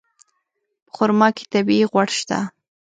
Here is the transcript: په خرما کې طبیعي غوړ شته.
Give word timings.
په 0.85 0.91
خرما 0.95 1.27
کې 1.35 1.43
طبیعي 1.53 1.85
غوړ 1.91 2.07
شته. 2.19 2.39